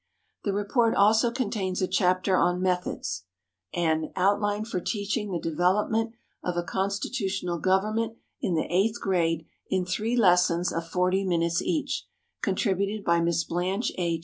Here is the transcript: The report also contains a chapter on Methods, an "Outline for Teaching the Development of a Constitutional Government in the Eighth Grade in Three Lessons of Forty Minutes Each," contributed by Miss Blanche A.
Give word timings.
The 0.43 0.51
report 0.51 0.95
also 0.95 1.29
contains 1.29 1.79
a 1.79 1.87
chapter 1.87 2.35
on 2.35 2.59
Methods, 2.59 3.25
an 3.71 4.11
"Outline 4.15 4.65
for 4.65 4.79
Teaching 4.79 5.29
the 5.29 5.37
Development 5.37 6.15
of 6.43 6.57
a 6.57 6.63
Constitutional 6.63 7.59
Government 7.59 8.17
in 8.41 8.55
the 8.55 8.65
Eighth 8.73 8.99
Grade 8.99 9.45
in 9.69 9.85
Three 9.85 10.15
Lessons 10.17 10.73
of 10.73 10.87
Forty 10.89 11.23
Minutes 11.23 11.61
Each," 11.61 12.07
contributed 12.41 13.05
by 13.05 13.21
Miss 13.21 13.43
Blanche 13.43 13.91
A. 13.99 14.19